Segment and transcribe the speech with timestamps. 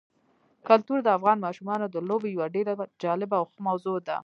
[0.67, 4.17] کلتور د افغان ماشومانو د لوبو یوه ډېره جالبه او ښه موضوع ده.